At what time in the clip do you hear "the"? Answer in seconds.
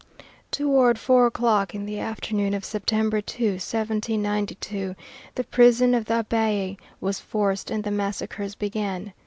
1.85-1.99, 5.35-5.43, 6.05-6.21, 7.83-7.91